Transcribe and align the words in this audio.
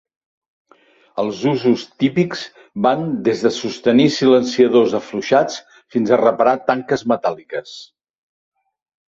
Els 1.23 1.41
usos 1.51 1.83
típics 2.03 2.41
van 2.85 3.03
des 3.27 3.43
de 3.49 3.51
sostenir 3.59 4.07
silenciadors 4.17 4.97
afluixats 5.01 5.61
fins 5.97 6.11
a 6.11 6.21
reparar 6.25 6.57
tanques 6.73 7.07
metàl·liques. 7.15 7.79